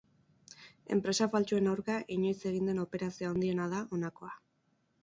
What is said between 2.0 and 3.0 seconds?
inoiz egin den